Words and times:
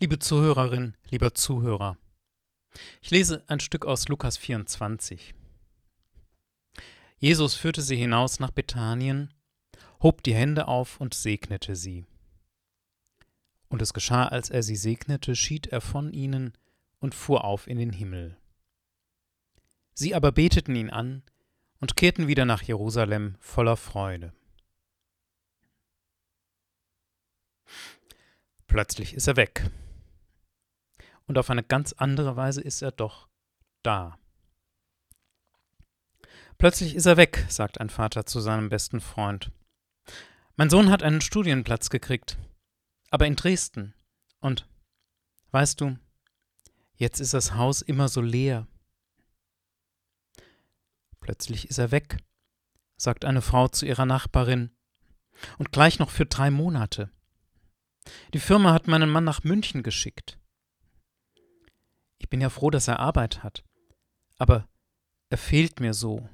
Liebe 0.00 0.20
Zuhörerin, 0.20 0.94
lieber 1.10 1.34
Zuhörer, 1.34 1.98
ich 3.02 3.10
lese 3.10 3.42
ein 3.48 3.58
Stück 3.58 3.84
aus 3.84 4.06
Lukas 4.06 4.36
24. 4.36 5.34
Jesus 7.16 7.56
führte 7.56 7.82
sie 7.82 7.96
hinaus 7.96 8.38
nach 8.38 8.52
Bethanien, 8.52 9.34
hob 10.00 10.22
die 10.22 10.36
Hände 10.36 10.68
auf 10.68 11.00
und 11.00 11.14
segnete 11.14 11.74
sie. 11.74 12.06
Und 13.68 13.82
es 13.82 13.92
geschah, 13.92 14.28
als 14.28 14.50
er 14.50 14.62
sie 14.62 14.76
segnete, 14.76 15.34
schied 15.34 15.66
er 15.66 15.80
von 15.80 16.12
ihnen 16.12 16.52
und 17.00 17.16
fuhr 17.16 17.42
auf 17.42 17.66
in 17.66 17.78
den 17.78 17.90
Himmel. 17.90 18.36
Sie 19.94 20.14
aber 20.14 20.30
beteten 20.30 20.76
ihn 20.76 20.90
an 20.90 21.24
und 21.80 21.96
kehrten 21.96 22.28
wieder 22.28 22.44
nach 22.44 22.62
Jerusalem 22.62 23.34
voller 23.40 23.76
Freude. 23.76 24.32
Plötzlich 28.68 29.14
ist 29.14 29.26
er 29.26 29.34
weg 29.34 29.68
und 31.28 31.38
auf 31.38 31.50
eine 31.50 31.62
ganz 31.62 31.92
andere 31.92 32.36
Weise 32.36 32.60
ist 32.60 32.82
er 32.82 32.90
doch 32.90 33.28
da. 33.82 34.18
Plötzlich 36.56 36.96
ist 36.96 37.06
er 37.06 37.16
weg, 37.16 37.46
sagt 37.48 37.80
ein 37.80 37.90
Vater 37.90 38.26
zu 38.26 38.40
seinem 38.40 38.68
besten 38.68 39.00
Freund. 39.00 39.52
Mein 40.56 40.70
Sohn 40.70 40.90
hat 40.90 41.04
einen 41.04 41.20
Studienplatz 41.20 41.88
gekriegt, 41.90 42.36
aber 43.10 43.26
in 43.26 43.36
Dresden. 43.36 43.94
Und, 44.40 44.68
weißt 45.52 45.80
du, 45.80 45.96
jetzt 46.94 47.20
ist 47.20 47.34
das 47.34 47.54
Haus 47.54 47.82
immer 47.82 48.08
so 48.08 48.20
leer. 48.20 48.66
Plötzlich 51.20 51.68
ist 51.68 51.78
er 51.78 51.92
weg, 51.92 52.16
sagt 52.96 53.24
eine 53.24 53.42
Frau 53.42 53.68
zu 53.68 53.86
ihrer 53.86 54.06
Nachbarin, 54.06 54.70
und 55.58 55.70
gleich 55.70 56.00
noch 56.00 56.10
für 56.10 56.26
drei 56.26 56.50
Monate. 56.50 57.12
Die 58.34 58.40
Firma 58.40 58.72
hat 58.72 58.88
meinen 58.88 59.10
Mann 59.10 59.24
nach 59.24 59.44
München 59.44 59.84
geschickt. 59.84 60.38
Ich 62.18 62.28
bin 62.28 62.40
ja 62.40 62.50
froh, 62.50 62.70
dass 62.70 62.88
er 62.88 63.00
Arbeit 63.00 63.42
hat. 63.42 63.64
Aber 64.38 64.68
er 65.30 65.38
fehlt 65.38 65.80
mir 65.80 65.94
so. 65.94 66.28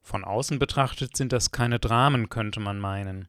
Von 0.00 0.24
außen 0.24 0.58
betrachtet 0.58 1.16
sind 1.16 1.32
das 1.32 1.50
keine 1.50 1.78
Dramen, 1.78 2.28
könnte 2.28 2.60
man 2.60 2.78
meinen. 2.78 3.28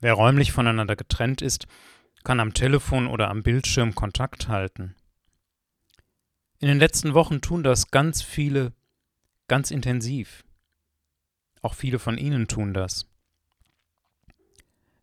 Wer 0.00 0.12
räumlich 0.12 0.52
voneinander 0.52 0.96
getrennt 0.96 1.40
ist, 1.40 1.66
kann 2.24 2.40
am 2.40 2.52
Telefon 2.52 3.06
oder 3.06 3.30
am 3.30 3.42
Bildschirm 3.42 3.94
Kontakt 3.94 4.48
halten. 4.48 4.94
In 6.58 6.68
den 6.68 6.78
letzten 6.78 7.14
Wochen 7.14 7.40
tun 7.40 7.62
das 7.62 7.90
ganz 7.90 8.22
viele, 8.22 8.72
ganz 9.48 9.70
intensiv. 9.70 10.44
Auch 11.62 11.74
viele 11.74 11.98
von 11.98 12.18
Ihnen 12.18 12.48
tun 12.48 12.74
das. 12.74 13.10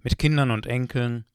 Mit 0.03 0.17
Kindern 0.17 0.51
und 0.51 0.65
Enkeln, 0.65 1.25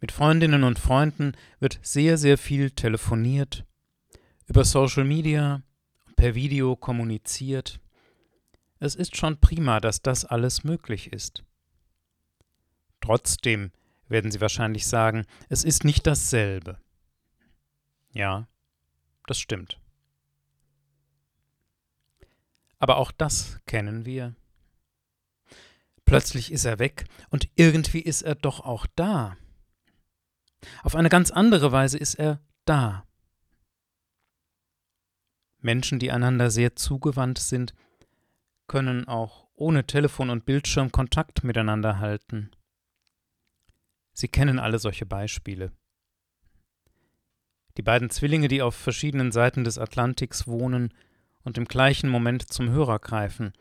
mit 0.00 0.12
Freundinnen 0.12 0.64
und 0.64 0.78
Freunden 0.78 1.36
wird 1.58 1.78
sehr, 1.82 2.16
sehr 2.16 2.38
viel 2.38 2.70
telefoniert, 2.70 3.64
über 4.46 4.64
Social 4.64 5.04
Media, 5.04 5.62
per 6.16 6.34
Video 6.34 6.76
kommuniziert. 6.76 7.80
Es 8.78 8.94
ist 8.94 9.16
schon 9.16 9.38
prima, 9.38 9.80
dass 9.80 10.02
das 10.02 10.24
alles 10.24 10.64
möglich 10.64 11.12
ist. 11.12 11.44
Trotzdem 13.00 13.72
werden 14.08 14.30
Sie 14.30 14.40
wahrscheinlich 14.40 14.86
sagen, 14.86 15.26
es 15.48 15.64
ist 15.64 15.84
nicht 15.84 16.06
dasselbe. 16.06 16.78
Ja, 18.12 18.48
das 19.26 19.38
stimmt. 19.38 19.80
Aber 22.78 22.96
auch 22.96 23.12
das 23.12 23.60
kennen 23.66 24.04
wir. 24.04 24.34
Plötzlich 26.04 26.50
ist 26.50 26.64
er 26.64 26.78
weg 26.78 27.04
und 27.28 27.48
irgendwie 27.54 28.00
ist 28.00 28.22
er 28.22 28.34
doch 28.34 28.60
auch 28.60 28.86
da. 28.96 29.36
Auf 30.82 30.94
eine 30.94 31.08
ganz 31.08 31.30
andere 31.30 31.72
Weise 31.72 31.98
ist 31.98 32.14
er 32.14 32.40
da. 32.64 33.06
Menschen, 35.58 35.98
die 35.98 36.10
einander 36.10 36.50
sehr 36.50 36.76
zugewandt 36.76 37.38
sind, 37.38 37.74
können 38.66 39.06
auch 39.08 39.48
ohne 39.54 39.86
Telefon 39.86 40.30
und 40.30 40.46
Bildschirm 40.46 40.90
Kontakt 40.92 41.44
miteinander 41.44 41.98
halten. 41.98 42.50
Sie 44.12 44.28
kennen 44.28 44.58
alle 44.58 44.78
solche 44.78 45.06
Beispiele. 45.06 45.72
Die 47.76 47.82
beiden 47.82 48.10
Zwillinge, 48.10 48.48
die 48.48 48.62
auf 48.62 48.74
verschiedenen 48.74 49.32
Seiten 49.32 49.64
des 49.64 49.78
Atlantiks 49.78 50.46
wohnen 50.46 50.92
und 51.42 51.56
im 51.58 51.64
gleichen 51.64 52.10
Moment 52.10 52.52
zum 52.52 52.70
Hörer 52.70 52.98
greifen. 52.98 53.52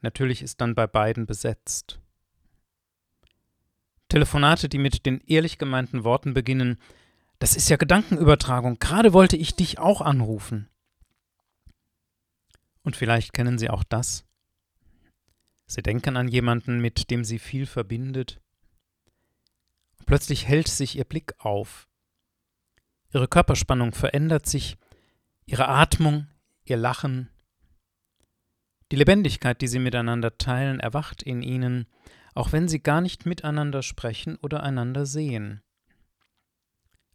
Natürlich 0.00 0.42
ist 0.42 0.60
dann 0.60 0.74
bei 0.74 0.86
beiden 0.86 1.26
besetzt. 1.26 2.00
Telefonate, 4.08 4.68
die 4.68 4.78
mit 4.78 5.06
den 5.06 5.20
ehrlich 5.26 5.58
gemeinten 5.58 6.04
Worten 6.04 6.34
beginnen, 6.34 6.78
das 7.38 7.54
ist 7.54 7.68
ja 7.68 7.76
Gedankenübertragung, 7.76 8.78
gerade 8.78 9.12
wollte 9.12 9.36
ich 9.36 9.54
dich 9.54 9.78
auch 9.78 10.00
anrufen. 10.00 10.68
Und 12.82 12.96
vielleicht 12.96 13.32
kennen 13.32 13.58
Sie 13.58 13.70
auch 13.70 13.84
das. 13.84 14.24
Sie 15.66 15.82
denken 15.82 16.16
an 16.16 16.28
jemanden, 16.28 16.80
mit 16.80 17.10
dem 17.10 17.24
Sie 17.24 17.38
viel 17.38 17.66
verbindet. 17.66 18.40
Plötzlich 20.06 20.48
hält 20.48 20.68
sich 20.68 20.96
Ihr 20.96 21.04
Blick 21.04 21.34
auf. 21.38 21.86
Ihre 23.12 23.28
Körperspannung 23.28 23.92
verändert 23.92 24.46
sich, 24.46 24.78
Ihre 25.44 25.68
Atmung, 25.68 26.26
Ihr 26.64 26.78
Lachen. 26.78 27.28
Die 28.90 28.96
Lebendigkeit, 28.96 29.60
die 29.60 29.68
Sie 29.68 29.78
miteinander 29.78 30.38
teilen, 30.38 30.80
erwacht 30.80 31.22
in 31.22 31.42
Ihnen, 31.42 31.86
auch 32.34 32.52
wenn 32.52 32.68
sie 32.68 32.80
gar 32.80 33.00
nicht 33.00 33.26
miteinander 33.26 33.82
sprechen 33.82 34.36
oder 34.36 34.62
einander 34.62 35.06
sehen. 35.06 35.62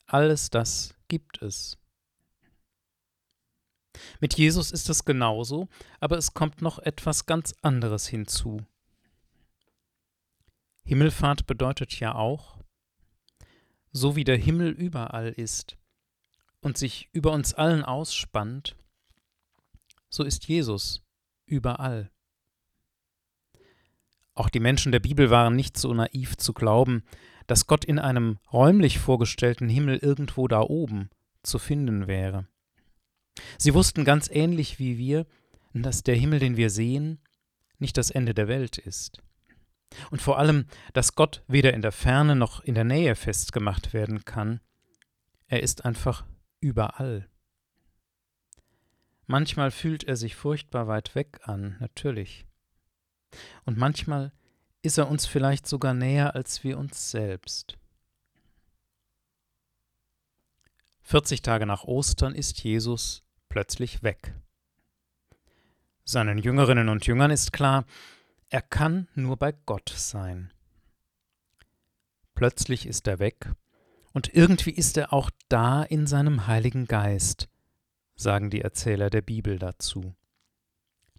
Alles 0.05 0.49
das 0.49 0.95
gibt 1.07 1.41
es. 1.41 1.77
Mit 4.19 4.37
Jesus 4.37 4.71
ist 4.71 4.89
es 4.89 5.05
genauso, 5.05 5.67
aber 5.99 6.17
es 6.17 6.33
kommt 6.33 6.61
noch 6.61 6.79
etwas 6.79 7.25
ganz 7.25 7.53
anderes 7.61 8.07
hinzu. 8.07 8.65
Himmelfahrt 10.83 11.45
bedeutet 11.45 11.99
ja 11.99 12.15
auch, 12.15 12.59
so 13.91 14.15
wie 14.15 14.23
der 14.23 14.37
Himmel 14.37 14.71
überall 14.71 15.29
ist 15.29 15.77
und 16.61 16.77
sich 16.77 17.09
über 17.13 17.31
uns 17.31 17.53
allen 17.53 17.83
ausspannt, 17.83 18.75
so 20.09 20.23
ist 20.23 20.47
Jesus 20.47 21.03
überall. 21.45 22.11
Auch 24.35 24.49
die 24.49 24.59
Menschen 24.59 24.91
der 24.91 24.99
Bibel 24.99 25.29
waren 25.29 25.55
nicht 25.55 25.77
so 25.77 25.93
naiv 25.93 26.37
zu 26.37 26.53
glauben, 26.53 27.03
dass 27.47 27.67
Gott 27.67 27.85
in 27.85 27.99
einem 27.99 28.39
räumlich 28.51 28.99
vorgestellten 28.99 29.69
Himmel 29.69 29.97
irgendwo 29.97 30.47
da 30.47 30.61
oben 30.61 31.09
zu 31.43 31.59
finden 31.59 32.07
wäre. 32.07 32.47
Sie 33.57 33.73
wussten 33.73 34.05
ganz 34.05 34.29
ähnlich 34.31 34.79
wie 34.79 34.97
wir, 34.97 35.25
dass 35.73 36.03
der 36.03 36.15
Himmel, 36.15 36.39
den 36.39 36.57
wir 36.57 36.69
sehen, 36.69 37.19
nicht 37.79 37.97
das 37.97 38.11
Ende 38.11 38.33
der 38.33 38.47
Welt 38.47 38.77
ist. 38.77 39.21
Und 40.09 40.21
vor 40.21 40.39
allem, 40.39 40.65
dass 40.93 41.15
Gott 41.15 41.43
weder 41.47 41.73
in 41.73 41.81
der 41.81 41.91
Ferne 41.91 42.35
noch 42.35 42.61
in 42.61 42.75
der 42.75 42.83
Nähe 42.83 43.15
festgemacht 43.15 43.93
werden 43.93 44.25
kann. 44.25 44.59
Er 45.47 45.61
ist 45.61 45.85
einfach 45.85 46.25
überall. 46.59 47.29
Manchmal 49.25 49.71
fühlt 49.71 50.03
er 50.03 50.15
sich 50.15 50.35
furchtbar 50.35 50.87
weit 50.87 51.15
weg 51.15 51.41
an, 51.43 51.77
natürlich. 51.79 52.45
Und 53.65 53.77
manchmal 53.77 54.31
ist 54.81 54.97
er 54.97 55.09
uns 55.09 55.25
vielleicht 55.25 55.67
sogar 55.67 55.93
näher 55.93 56.35
als 56.35 56.63
wir 56.63 56.77
uns 56.77 57.11
selbst. 57.11 57.77
40 61.01 61.41
Tage 61.41 61.65
nach 61.65 61.83
Ostern 61.83 62.33
ist 62.33 62.63
Jesus 62.63 63.23
plötzlich 63.49 64.03
weg. 64.03 64.33
Seinen 66.05 66.37
Jüngerinnen 66.37 66.89
und 66.89 67.05
Jüngern 67.05 67.31
ist 67.31 67.53
klar, 67.53 67.85
er 68.49 68.61
kann 68.61 69.07
nur 69.15 69.37
bei 69.37 69.51
Gott 69.51 69.89
sein. 69.95 70.51
Plötzlich 72.35 72.85
ist 72.85 73.07
er 73.07 73.19
weg, 73.19 73.53
und 74.13 74.33
irgendwie 74.33 74.71
ist 74.71 74.97
er 74.97 75.11
auch 75.11 75.31
da 75.49 75.83
in 75.83 76.07
seinem 76.07 76.47
Heiligen 76.47 76.85
Geist, 76.85 77.49
sagen 78.15 78.49
die 78.49 78.61
Erzähler 78.61 79.09
der 79.09 79.21
Bibel 79.21 79.57
dazu. 79.57 80.15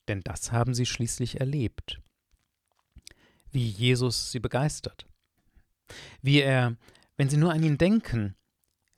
Denn 0.08 0.22
das 0.22 0.52
haben 0.52 0.74
sie 0.74 0.86
schließlich 0.86 1.40
erlebt 1.40 2.00
wie 3.54 3.68
Jesus 3.68 4.32
sie 4.32 4.40
begeistert. 4.40 5.06
Wie 6.20 6.40
er, 6.40 6.76
wenn 7.16 7.30
sie 7.30 7.36
nur 7.36 7.52
an 7.52 7.62
ihn 7.62 7.78
denken, 7.78 8.34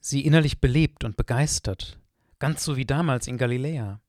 sie 0.00 0.24
innerlich 0.24 0.60
belebt 0.60 1.04
und 1.04 1.16
begeistert, 1.16 2.00
ganz 2.38 2.64
so 2.64 2.76
wie 2.76 2.86
damals 2.86 3.28
in 3.28 3.38
Galiläa. 3.38 4.00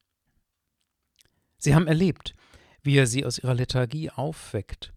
Sie 1.57 1.75
haben 1.75 1.87
erlebt, 1.87 2.33
wie 2.81 2.97
er 2.97 3.07
sie 3.07 3.25
aus 3.25 3.39
ihrer 3.39 3.55
Lethargie 3.55 4.09
aufweckt 4.09 4.93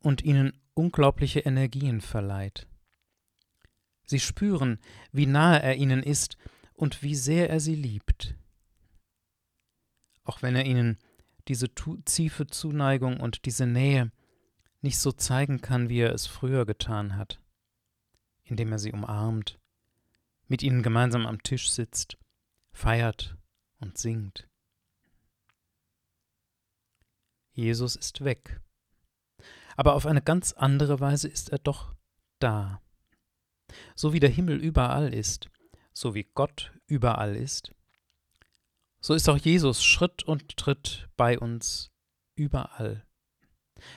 und 0.00 0.22
ihnen 0.22 0.60
unglaubliche 0.74 1.40
Energien 1.40 2.00
verleiht. 2.00 2.66
Sie 4.04 4.20
spüren, 4.20 4.80
wie 5.12 5.26
nahe 5.26 5.62
er 5.62 5.76
ihnen 5.76 6.02
ist 6.02 6.38
und 6.72 7.02
wie 7.02 7.14
sehr 7.14 7.50
er 7.50 7.60
sie 7.60 7.74
liebt. 7.74 8.34
Auch 10.24 10.42
wenn 10.42 10.56
er 10.56 10.64
ihnen 10.64 10.98
diese 11.48 11.68
tiefe 11.74 12.46
Zuneigung 12.46 13.20
und 13.20 13.44
diese 13.46 13.66
Nähe 13.66 14.12
nicht 14.80 14.98
so 14.98 15.12
zeigen 15.12 15.60
kann, 15.60 15.88
wie 15.88 16.00
er 16.00 16.12
es 16.12 16.26
früher 16.26 16.66
getan 16.66 17.16
hat, 17.16 17.40
indem 18.44 18.72
er 18.72 18.78
sie 18.78 18.92
umarmt, 18.92 19.58
mit 20.46 20.62
ihnen 20.62 20.82
gemeinsam 20.82 21.26
am 21.26 21.42
Tisch 21.42 21.70
sitzt, 21.70 22.18
feiert 22.70 23.36
und 23.80 23.98
singt. 23.98 24.48
Jesus 27.52 27.96
ist 27.96 28.24
weg, 28.24 28.60
aber 29.76 29.94
auf 29.94 30.06
eine 30.06 30.22
ganz 30.22 30.52
andere 30.52 31.00
Weise 31.00 31.28
ist 31.28 31.50
er 31.50 31.58
doch 31.58 31.94
da. 32.38 32.80
So 33.96 34.12
wie 34.12 34.20
der 34.20 34.30
Himmel 34.30 34.58
überall 34.58 35.12
ist, 35.12 35.50
so 35.92 36.14
wie 36.14 36.24
Gott 36.34 36.72
überall 36.86 37.34
ist, 37.34 37.74
so 39.00 39.14
ist 39.14 39.28
auch 39.28 39.38
Jesus 39.38 39.84
Schritt 39.84 40.22
und 40.24 40.56
Tritt 40.56 41.08
bei 41.16 41.38
uns 41.38 41.90
überall. 42.34 43.06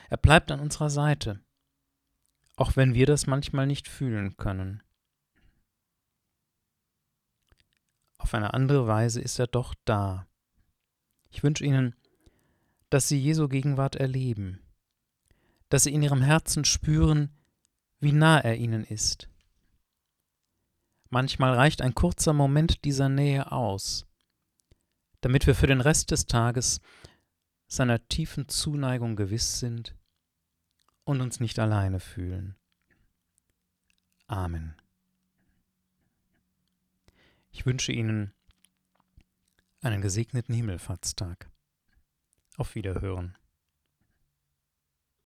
Er 0.09 0.18
bleibt 0.18 0.51
an 0.51 0.59
unserer 0.59 0.89
Seite, 0.89 1.44
auch 2.56 2.75
wenn 2.75 2.94
wir 2.94 3.06
das 3.06 3.27
manchmal 3.27 3.65
nicht 3.65 3.88
fühlen 3.88 4.38
können. 4.38 4.83
Auf 8.18 8.33
eine 8.36 8.53
andere 8.53 8.86
Weise 8.86 9.19
ist 9.19 9.39
er 9.39 9.48
doch 9.48 9.74
da. 9.86 10.27
Ich 11.31 11.42
wünsche 11.42 11.65
Ihnen, 11.65 11.95
dass 12.92 13.07
Sie 13.07 13.19
Jesu 13.19 13.48
Gegenwart 13.48 13.95
erleben, 13.95 14.62
dass 15.69 15.83
Sie 15.83 15.94
in 15.94 16.03
Ihrem 16.03 16.21
Herzen 16.21 16.65
spüren, 16.65 17.36
wie 18.00 18.12
nah 18.12 18.39
er 18.39 18.57
Ihnen 18.57 18.83
ist. 18.83 19.27
Manchmal 21.09 21.56
reicht 21.56 21.81
ein 21.81 21.95
kurzer 21.95 22.33
Moment 22.33 22.86
dieser 22.86 23.09
Nähe 23.09 23.51
aus, 23.51 24.06
damit 25.21 25.47
wir 25.47 25.56
für 25.56 25.68
den 25.68 25.81
Rest 25.81 26.12
des 26.12 26.25
Tages 26.25 26.81
seiner 27.68 28.06
tiefen 28.07 28.50
Zuneigung 28.50 29.15
gewiss 29.15 29.59
sind 29.59 29.95
und 31.03 31.21
uns 31.21 31.39
nicht 31.39 31.57
alleine 31.59 32.00
fühlen. 32.00 32.56
Amen. 34.27 34.75
Ich 37.51 37.65
wünsche 37.65 37.91
Ihnen 37.91 38.33
einen 39.81 40.01
gesegneten 40.01 40.53
Himmelfahrtstag. 40.56 41.50
Auf 42.57 42.75
Wiederhören. 42.75 43.38